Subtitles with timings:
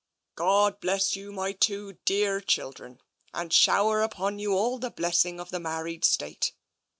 [0.35, 3.01] "God bless you, my two dearr children,
[3.35, 6.53] and shower upon you all the blessing of the married state.